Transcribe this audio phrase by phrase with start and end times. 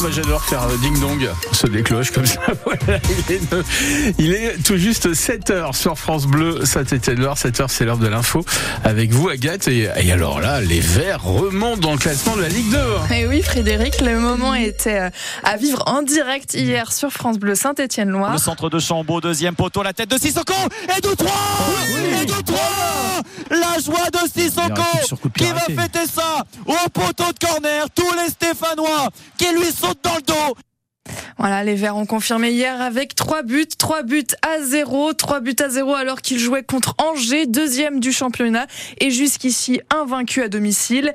[0.00, 2.40] bah j'adore faire ding dong, se des cloches comme ça.
[2.64, 3.40] Voilà, il, est,
[4.18, 6.60] il est tout juste 7h sur France Bleu,
[6.92, 8.44] était l'heure, 7h c'est l'heure de l'info
[8.84, 12.48] avec vous Agathe et, et, alors là les Verts remontent dans le classement de la
[12.48, 13.14] Ligue 2.
[13.14, 15.10] Et oui Frédéric, le moment était euh,
[15.44, 18.32] à vivre en direct hier sur France Bleu Saint-Étienne-Loire.
[18.32, 20.54] Le centre de Chambaud, deuxième poteau, la tête de Sissoko
[20.96, 21.30] et de 3
[22.22, 22.58] Et de 3
[23.50, 24.82] La joie de Sissoko
[25.36, 30.69] qui va fêter ça au poteau de corner, tous les Stéphanois qui lui le dos.
[31.40, 35.56] Voilà, les Verts ont confirmé hier avec trois buts, trois buts à zéro, trois buts
[35.58, 38.66] à zéro alors qu'ils jouaient contre Angers, deuxième du championnat
[38.98, 41.14] et jusqu'ici invaincus à domicile.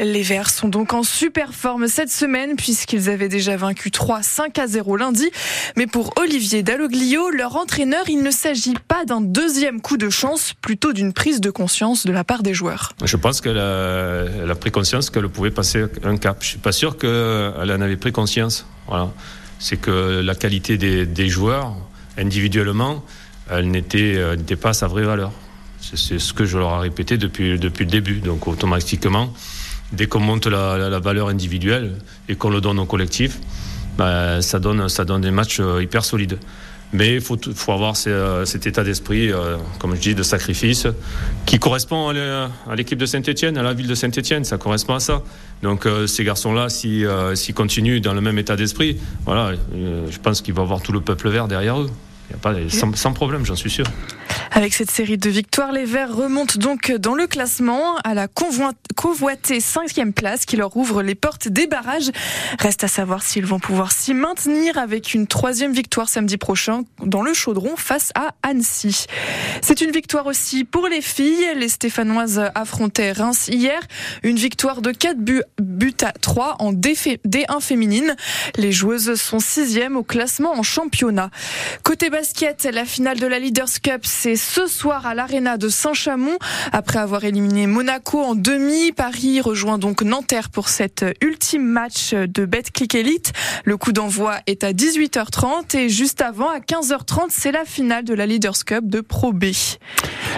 [0.00, 4.58] Les Verts sont donc en super forme cette semaine puisqu'ils avaient déjà vaincu 3 5
[4.58, 5.30] à 0 lundi.
[5.76, 10.54] Mais pour Olivier Dalloglio, leur entraîneur, il ne s'agit pas d'un deuxième coup de chance,
[10.60, 12.94] plutôt d'une prise de conscience de la part des joueurs.
[13.04, 16.38] Je pense qu'elle a, pris conscience qu'elle pouvait passer un cap.
[16.40, 18.66] Je suis pas sûr qu'elle en avait pris conscience.
[19.62, 21.72] C'est que la qualité des, joueurs,
[22.18, 23.04] individuellement,
[23.48, 25.30] elle n'était, n'était pas sa vraie valeur.
[25.80, 28.18] C'est ce que je leur ai répété depuis, depuis le début.
[28.18, 29.32] Donc automatiquement,
[29.92, 31.92] dès qu'on monte la, la, valeur individuelle
[32.28, 33.38] et qu'on le donne au collectif,
[33.96, 36.38] bah, ça, donne, ça donne des matchs hyper solides.
[36.92, 40.86] Mais il faut, faut avoir cet état d'esprit, euh, comme je dis, de sacrifice,
[41.46, 44.44] qui correspond à l'équipe de Saint-Etienne, à la ville de Saint-Etienne.
[44.44, 45.22] Ça correspond à ça.
[45.62, 50.18] Donc euh, ces garçons-là, s'ils euh, si continuent dans le même état d'esprit, voilà, je
[50.18, 51.90] pense qu'il va avoir tout le peuple vert derrière eux.
[52.30, 53.86] Y a pas, sans, sans problème, j'en suis sûr.
[54.54, 59.60] Avec cette série de victoires, les Verts remontent donc dans le classement à la convoitée
[59.60, 62.10] cinquième place qui leur ouvre les portes des barrages.
[62.58, 67.22] Reste à savoir s'ils vont pouvoir s'y maintenir avec une troisième victoire samedi prochain dans
[67.22, 69.06] le Chaudron face à Annecy.
[69.62, 71.46] C'est une victoire aussi pour les filles.
[71.56, 73.80] Les Stéphanoises affrontaient Reims hier.
[74.22, 75.42] Une victoire de 4 buts,
[76.02, 78.16] à 3 en D1 féminine.
[78.56, 81.30] Les joueuses sont sixième au classement en championnat.
[81.84, 86.38] Côté basket, la finale de la Leaders Cup, c'est ce soir à l'Arena de Saint-Chamond.
[86.72, 92.44] Après avoir éliminé Monaco en demi, Paris rejoint donc Nanterre pour cet ultime match de
[92.44, 93.32] Betclic Elite.
[93.64, 98.14] Le coup d'envoi est à 18h30 et juste avant, à 15h30, c'est la finale de
[98.14, 99.46] la Leaders Cup de Pro B.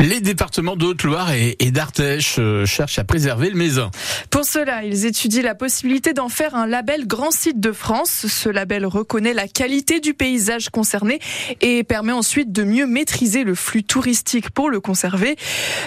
[0.00, 3.90] Les départements de Haute-Loire et, d'Ardèche cherchent à préserver le Mézin.
[4.30, 8.26] Pour cela, ils étudient la possibilité d'en faire un label Grand Site de France.
[8.28, 11.18] Ce label reconnaît la qualité du paysage concerné
[11.62, 15.34] et permet ensuite de mieux maîtriser le flux touristique pour le conserver.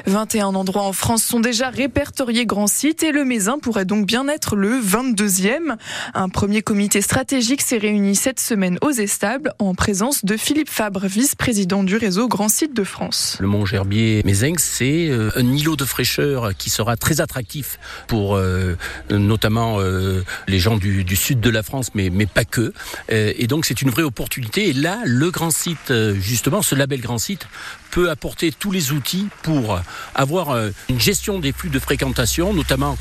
[0.07, 4.27] 21 endroits en France sont déjà répertoriés Grand Site et le Mézin pourrait donc bien
[4.27, 5.77] être le 22e.
[6.13, 11.05] Un premier comité stratégique s'est réuni cette semaine aux Estables en présence de Philippe Fabre,
[11.05, 13.37] vice-président du réseau Grand Site de France.
[13.39, 18.75] Le Mont Gerbier Mézin, c'est un îlot de fraîcheur qui sera très attractif pour euh,
[19.09, 22.73] notamment euh, les gens du, sud de la France, mais, pas que.
[23.11, 24.69] Euh, et donc c'est une vraie opportunité.
[24.69, 27.47] Et là, le Grand Site, justement, ce label Grand Site,
[27.91, 29.79] peut apporter tous les outils pour
[30.15, 30.55] avoir
[30.89, 32.97] une gestion des flux de fréquentation, notamment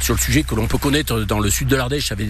[0.00, 2.28] sur le sujet que l'on peut connaître dans le sud de l'Ardèche avec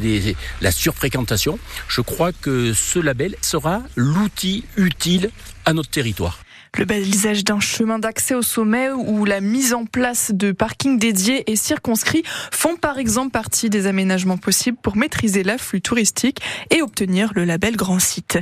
[0.60, 1.58] la surfréquentation.
[1.88, 5.30] Je crois que ce label sera l'outil utile
[5.64, 6.40] à notre territoire
[6.74, 11.50] le balisage d'un chemin d'accès au sommet ou la mise en place de parkings dédiés
[11.50, 16.40] et circonscrits font par exemple partie des aménagements possibles pour maîtriser l'afflux touristique
[16.70, 18.38] et obtenir le label Grand Site.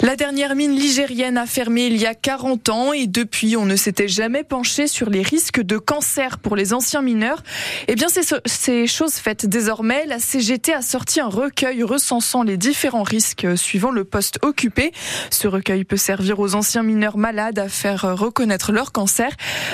[0.00, 3.76] La dernière mine ligérienne a fermé il y a 40 ans et depuis on ne
[3.76, 7.42] s'était jamais penché sur les risques de cancer pour les anciens mineurs.
[7.88, 10.06] Eh bien c'est ces choses faites désormais.
[10.06, 14.92] La CGT a sorti un recueil recensant les différents risques suivant le poste occupé.
[15.30, 19.30] Ce recueil peut servir aux anciens mineurs malades à faire reconnaître leur cancer.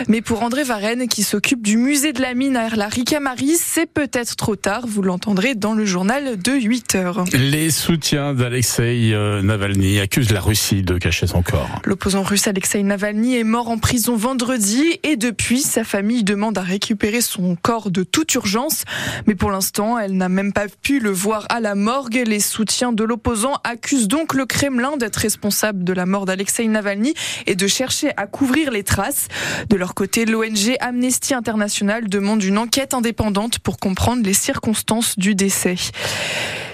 [0.09, 3.87] Mais pour André Varenne, qui s'occupe du musée de la mine à la Ricamarie, c'est
[3.87, 4.87] peut-être trop tard.
[4.87, 7.25] Vous l'entendrez dans le journal de 8 heures.
[7.33, 11.69] Les soutiens d'Alexei Navalny accusent la Russie de cacher son corps.
[11.85, 16.63] L'opposant russe Alexei Navalny est mort en prison vendredi et depuis, sa famille demande à
[16.63, 18.84] récupérer son corps de toute urgence.
[19.27, 22.23] Mais pour l'instant, elle n'a même pas pu le voir à la morgue.
[22.27, 27.15] Les soutiens de l'opposant accusent donc le Kremlin d'être responsable de la mort d'Alexei Navalny
[27.51, 29.27] et de chercher à couvrir les traces.
[29.69, 35.35] De leur côté, l'ONG Amnesty International demande une enquête indépendante pour comprendre les circonstances du
[35.35, 35.75] décès.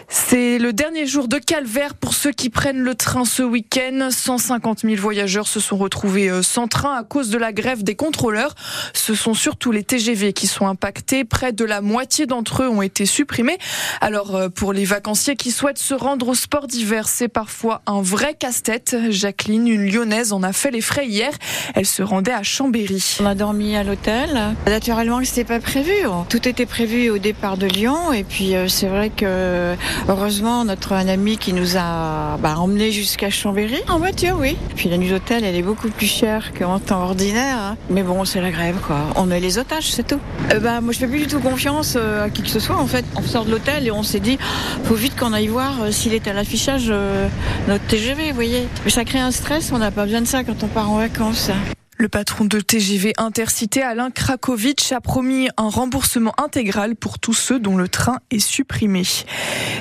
[0.09, 4.09] C'est le dernier jour de calvaire pour ceux qui prennent le train ce week-end.
[4.11, 7.97] 150 000 voyageurs se sont retrouvés euh, sans train à cause de la grève des
[7.97, 8.55] contrôleurs.
[8.95, 11.25] Ce sont surtout les TGV qui sont impactés.
[11.25, 13.59] Près de la moitié d'entre eux ont été supprimés.
[14.01, 18.01] Alors euh, pour les vacanciers qui souhaitent se rendre au sport d'hiver, c'est parfois un
[18.01, 18.97] vrai casse-tête.
[19.11, 21.33] Jacqueline, une lyonnaise, en a fait les frais hier.
[21.75, 23.17] Elle se rendait à Chambéry.
[23.21, 24.55] On a dormi à l'hôtel.
[24.67, 25.93] Naturellement, c'était pas prévu.
[26.29, 29.75] Tout était prévu au départ de Lyon et puis euh, c'est vrai que
[30.09, 34.57] Heureusement, notre un ami qui nous a bah, emmenés jusqu'à Chambéry en voiture, oui.
[34.77, 37.59] Puis la nuit d'hôtel, elle est beaucoup plus chère qu'en temps ordinaire.
[37.59, 37.77] Hein.
[37.91, 38.99] Mais bon, c'est la grève, quoi.
[39.17, 40.21] On est les otages, c'est tout.
[40.53, 42.77] Euh, bah, moi, je fais plus du tout confiance euh, à qui que ce soit.
[42.77, 44.39] En fait, on sort de l'hôtel et on s'est dit,
[44.85, 46.93] faut vite qu'on aille voir euh, s'il est à l'affichage
[47.69, 48.69] notre TGV, vous voyez.
[48.85, 49.73] Mais ça crée un stress.
[49.73, 51.51] On n'a pas besoin de ça quand on part en vacances.
[51.99, 57.59] Le patron de TGV Intercité, Alain Krakowicz, a promis un remboursement intégral pour tous ceux
[57.59, 59.03] dont le train est supprimé.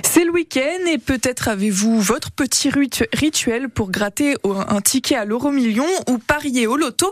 [0.01, 2.69] C'est le week-end et peut-être avez-vous votre petit
[3.13, 7.11] rituel pour gratter un ticket à l'euro million ou parier au loto.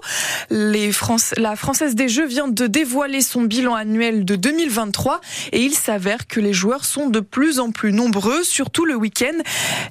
[0.50, 5.20] La Française des Jeux vient de dévoiler son bilan annuel de 2023
[5.52, 9.38] et il s'avère que les joueurs sont de plus en plus nombreux, surtout le week-end.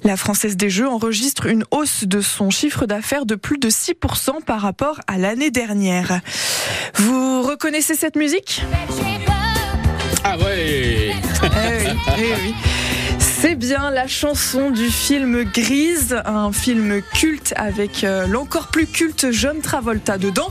[0.03, 4.41] La Française des Jeux enregistre une hausse de son chiffre d'affaires de plus de 6%
[4.43, 6.19] par rapport à l'année dernière.
[6.95, 8.63] Vous reconnaissez cette musique?
[10.23, 12.55] Ah ouais eh oui, eh oui.
[13.43, 19.31] C'est bien la chanson du film Grise, un film culte avec euh, l'encore plus culte
[19.31, 20.47] John Travolta dedans.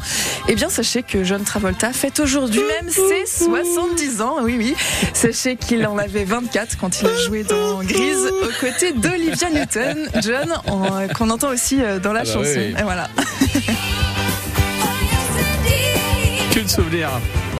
[0.46, 4.36] Eh bien, sachez que John Travolta fête aujourd'hui même ses 70 ans.
[4.42, 4.74] Oui, oui.
[5.14, 10.10] Sachez qu'il en avait 24 quand il a joué dans Grise aux côtés d'Olivia Newton,
[10.20, 10.52] John,
[11.16, 12.60] qu'on entend aussi euh, dans la ah bah chanson.
[12.60, 13.08] Et voilà.
[16.74, 17.41] Que de souvenirs.